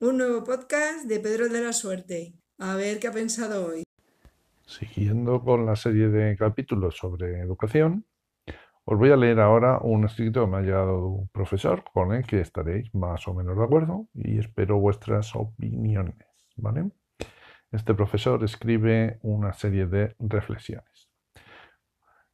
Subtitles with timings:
[0.00, 2.32] Un nuevo podcast de Pedro de la Suerte.
[2.60, 3.82] A ver qué ha pensado hoy.
[4.64, 8.06] Siguiendo con la serie de capítulos sobre educación,
[8.84, 12.24] os voy a leer ahora un escrito que me ha llegado un profesor con el
[12.24, 16.92] que estaréis más o menos de acuerdo y espero vuestras opiniones, ¿vale?
[17.72, 21.10] Este profesor escribe una serie de reflexiones.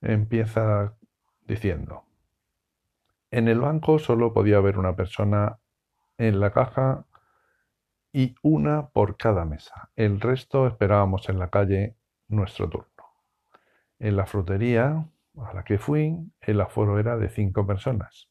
[0.03, 0.99] Empieza
[1.47, 2.05] diciendo,
[3.31, 5.59] en el banco solo podía haber una persona
[6.19, 7.07] en la caja
[8.15, 9.91] y una por cada mesa.
[9.97, 11.97] El resto esperábamos en la calle
[12.29, 12.87] nuestro turno.
[13.99, 15.05] En la frutería
[15.37, 18.29] a la que fui, el aforo era de cinco personas.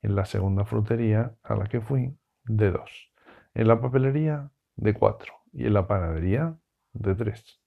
[0.00, 3.12] En la segunda frutería a la que fui, de dos.
[3.52, 5.34] En la papelería, de cuatro.
[5.52, 6.56] Y en la panadería,
[6.94, 7.60] de tres.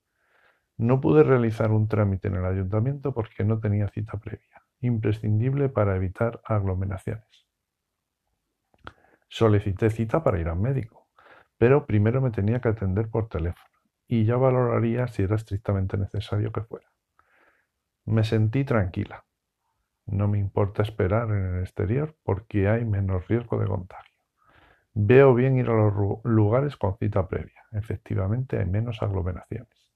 [0.77, 5.95] No pude realizar un trámite en el ayuntamiento porque no tenía cita previa, imprescindible para
[5.95, 7.45] evitar aglomeraciones.
[9.27, 11.00] Solicité cita para ir al médico
[11.61, 13.69] pero primero me tenía que atender por teléfono
[14.07, 16.87] y ya valoraría si era estrictamente necesario que fuera.
[18.05, 19.25] Me sentí tranquila.
[20.07, 24.17] No me importa esperar en el exterior porque hay menos riesgo de contagio.
[24.95, 27.63] Veo bien ir a los lugares con cita previa.
[27.73, 29.93] Efectivamente hay menos aglomeraciones,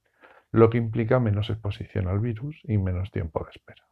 [0.51, 3.87] lo que implica menos exposición al virus y menos tiempo de espera.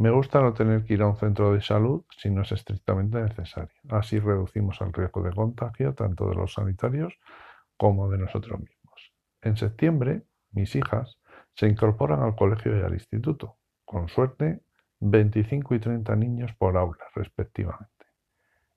[0.00, 3.20] Me gusta no tener que ir a un centro de salud si no es estrictamente
[3.20, 3.76] necesario.
[3.90, 7.12] Así reducimos el riesgo de contagio tanto de los sanitarios
[7.76, 9.12] como de nosotros mismos.
[9.42, 11.18] En septiembre, mis hijas
[11.52, 13.58] se incorporan al colegio y al instituto.
[13.84, 14.62] Con suerte,
[15.00, 18.06] 25 y 30 niños por aula, respectivamente.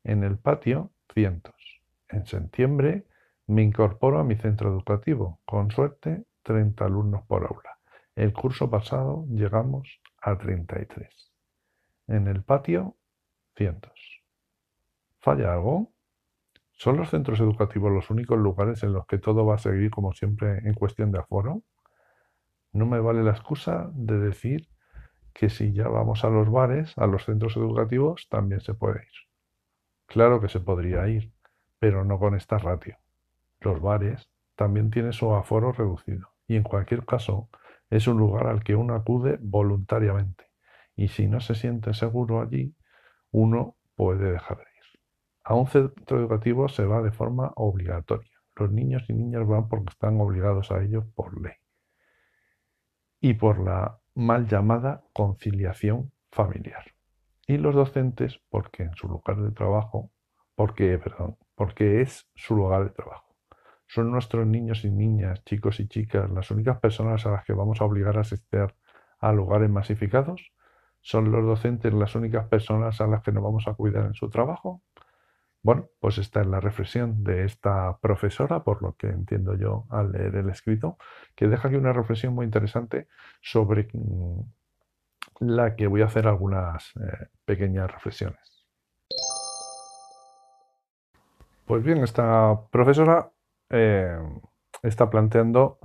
[0.04, 1.56] En el patio, cientos.
[2.10, 3.08] En septiembre,
[3.48, 5.40] me incorporo a mi centro educativo.
[5.46, 7.78] Con suerte, 30 alumnos por aula.
[8.14, 11.32] El curso pasado llegamos a 33.
[12.08, 12.96] En el patio,
[13.56, 14.24] cientos.
[15.20, 15.92] ¿Falla algo?
[16.72, 20.14] ¿Son los centros educativos los únicos lugares en los que todo va a seguir como
[20.14, 21.62] siempre en cuestión de aforo?
[22.72, 24.70] No me vale la excusa de decir
[25.34, 29.30] que si ya vamos a los bares, a los centros educativos, también se puede ir.
[30.06, 31.34] Claro que se podría ir,
[31.80, 32.98] pero no con esta ratio.
[33.60, 37.50] Los bares también tienen su aforo reducido y en cualquier caso
[37.94, 40.50] es un lugar al que uno acude voluntariamente
[40.96, 42.76] y si no se siente seguro allí,
[43.30, 45.00] uno puede dejar de ir.
[45.44, 48.32] A un centro educativo se va de forma obligatoria.
[48.56, 51.54] Los niños y niñas van porque están obligados a ello por ley
[53.20, 56.96] y por la mal llamada conciliación familiar.
[57.46, 60.12] Y los docentes porque en su lugar de trabajo,
[60.56, 63.33] porque, perdón, porque es su lugar de trabajo.
[63.94, 67.80] ¿Son nuestros niños y niñas, chicos y chicas, las únicas personas a las que vamos
[67.80, 68.74] a obligar a asistir
[69.20, 70.52] a lugares masificados?
[71.02, 74.32] ¿Son los docentes las únicas personas a las que nos vamos a cuidar en su
[74.32, 74.82] trabajo?
[75.62, 80.12] Bueno, pues esta es la reflexión de esta profesora, por lo que entiendo yo al
[80.12, 80.98] leer el escrito,
[81.36, 83.08] que deja aquí una reflexión muy interesante
[83.44, 84.40] sobre mm,
[85.42, 88.66] la que voy a hacer algunas eh, pequeñas reflexiones.
[91.66, 93.30] Pues bien, esta profesora
[93.70, 94.18] eh,
[94.82, 95.80] está planteando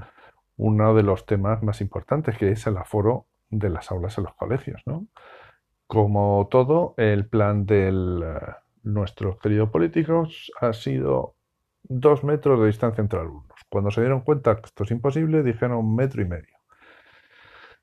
[0.57, 4.35] uno de los temas más importantes, que es el aforo de las aulas en los
[4.35, 4.83] colegios.
[4.87, 5.07] ¿no?
[5.87, 11.35] Como todo, el plan de eh, nuestros queridos políticos ha sido
[11.83, 13.59] dos metros de distancia entre alumnos.
[13.71, 16.59] Cuando se dieron cuenta que esto es imposible, dijeron un metro y medio.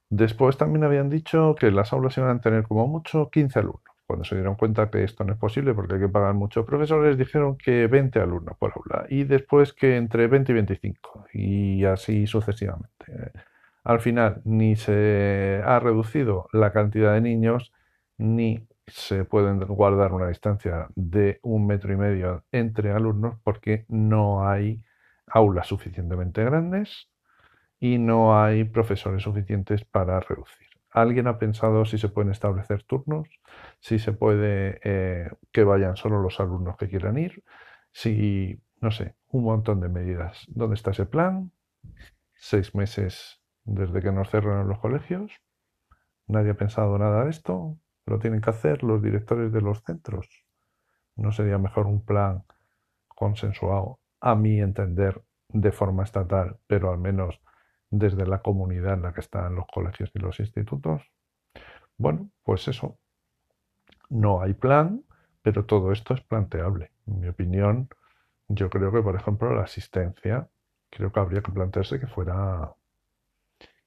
[0.10, 3.95] Después también habían dicho que las aulas iban a tener como mucho 15 alumnos.
[4.08, 7.18] Cuando se dieron cuenta que esto no es posible porque hay que pagar muchos profesores,
[7.18, 12.28] dijeron que 20 alumnos por aula y después que entre 20 y 25 y así
[12.28, 13.32] sucesivamente.
[13.84, 17.72] Al final ni se ha reducido la cantidad de niños
[18.18, 24.48] ni se pueden guardar una distancia de un metro y medio entre alumnos porque no
[24.48, 24.84] hay
[25.28, 27.10] aulas suficientemente grandes
[27.80, 30.75] y no hay profesores suficientes para reducir.
[30.96, 33.28] ¿Alguien ha pensado si se pueden establecer turnos?
[33.82, 37.44] Si se puede eh, que vayan solo los alumnos que quieran ir?
[37.92, 40.46] Si, no sé, un montón de medidas.
[40.48, 41.52] ¿Dónde está ese plan?
[42.36, 45.34] Seis meses desde que nos cerraron los colegios.
[46.28, 47.78] Nadie ha pensado nada de esto.
[48.06, 50.46] Lo tienen que hacer los directores de los centros.
[51.18, 52.46] ¿No sería mejor un plan
[53.10, 57.42] consensuado, a mi entender, de forma estatal, pero al menos
[57.90, 61.04] desde la comunidad en la que están los colegios y los institutos.
[61.98, 62.98] Bueno, pues eso.
[64.10, 65.04] No hay plan,
[65.42, 66.92] pero todo esto es planteable.
[67.08, 67.90] En mi opinión,
[68.48, 70.48] yo creo que, por ejemplo, la asistencia,
[70.90, 72.74] creo que habría que plantearse que fuera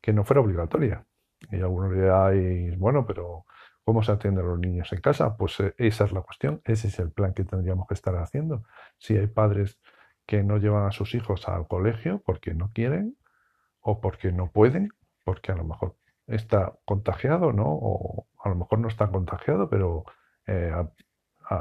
[0.00, 1.04] que no fuera obligatoria.
[1.50, 3.44] Y algunos diréis, bueno, pero
[3.88, 5.38] ¿Cómo se atienden los niños en casa?
[5.38, 8.64] Pues eh, esa es la cuestión, ese es el plan que tendríamos que estar haciendo.
[8.98, 9.78] Si hay padres
[10.26, 13.16] que no llevan a sus hijos al colegio porque no quieren
[13.88, 14.90] o porque no pueden,
[15.24, 15.96] porque a lo mejor
[16.26, 17.64] está contagiado, ¿no?
[17.66, 20.04] O a lo mejor no está contagiado, pero
[20.46, 20.72] eh,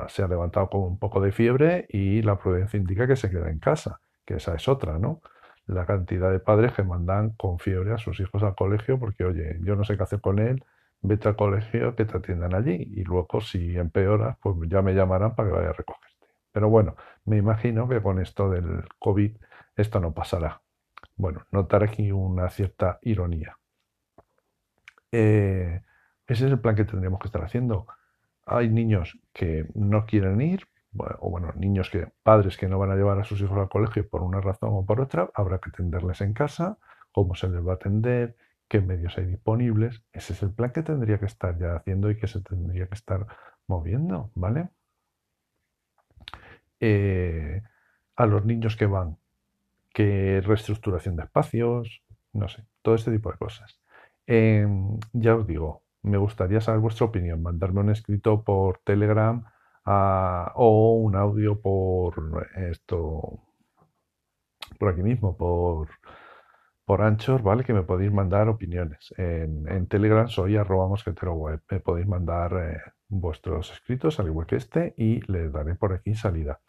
[0.10, 3.50] se ha levantado con un poco de fiebre y la prudencia indica que se queda
[3.50, 5.22] en casa, que esa es otra, ¿no?
[5.68, 9.58] La cantidad de padres que mandan con fiebre a sus hijos al colegio porque, oye,
[9.62, 10.64] yo no sé qué hacer con él,
[11.02, 15.34] vete al colegio que te atiendan allí y luego si empeoras, pues ya me llamarán
[15.36, 16.28] para que vaya a recogerte.
[16.52, 16.96] Pero bueno,
[17.26, 19.38] me imagino que con esto del COVID
[19.78, 20.62] esto no pasará.
[21.18, 23.58] Bueno, notar aquí una cierta ironía.
[25.12, 25.82] Eh,
[26.28, 27.88] ese es el plan que tendríamos que estar haciendo.
[28.46, 30.68] Hay niños que no quieren ir,
[31.20, 34.08] o bueno, niños que, padres que no van a llevar a sus hijos al colegio
[34.08, 36.78] por una razón o por otra, habrá que atenderles en casa,
[37.12, 38.36] cómo se les va a atender,
[38.68, 40.04] qué medios hay disponibles.
[40.14, 42.96] Ese es el plan que tendría que estar ya haciendo y que se tendría que
[42.96, 43.26] estar
[43.68, 44.70] moviendo, ¿vale?
[46.80, 47.62] Eh,
[48.16, 49.18] a los niños que van,
[49.98, 53.82] qué reestructuración de espacios, no sé, todo este tipo de cosas.
[54.28, 59.44] Em, ya os digo, me gustaría saber vuestra opinión, mandarme un escrito por Telegram
[59.86, 63.40] ah, o un audio por esto,
[64.80, 65.90] por aquí mismo, por,
[66.86, 67.64] por Anchor, ¿vale?
[67.64, 69.12] Que me podéis mandar opiniones.
[69.18, 71.62] En, Telegram soy arroba mosquetero web.
[71.72, 76.14] Me podéis mandar eh, vuestros escritos, al igual que este, y les daré por aquí
[76.14, 76.60] salida.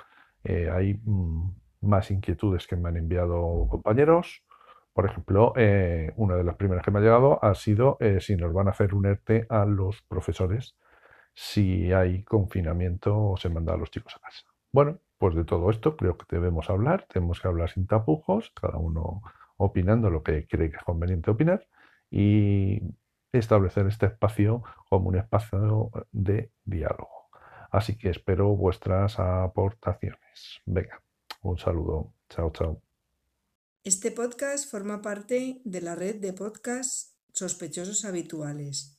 [0.44, 4.42] Eh, hay mm, más inquietudes que me han enviado compañeros.
[4.92, 8.52] Por ejemplo, eh, una de las primeras que me ha llegado ha sido si nos
[8.52, 10.76] van a hacer un ERTE a los profesores
[11.40, 14.44] si hay confinamiento o se manda a los chicos a casa.
[14.72, 18.76] Bueno, pues de todo esto creo que debemos hablar, tenemos que hablar sin tapujos, cada
[18.78, 19.22] uno
[19.56, 21.68] opinando lo que cree que es conveniente opinar
[22.10, 22.82] y
[23.32, 27.28] establecer este espacio como un espacio de diálogo.
[27.70, 30.60] Así que espero vuestras aportaciones.
[30.66, 31.02] Venga,
[31.42, 32.14] un saludo.
[32.28, 32.82] Chao, chao.
[33.84, 38.98] Este podcast forma parte de la red de podcasts sospechosos habituales.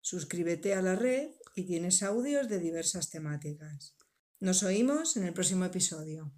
[0.00, 3.96] Suscríbete a la red y tienes audios de diversas temáticas.
[4.38, 6.32] Nos oímos en el próximo episodio.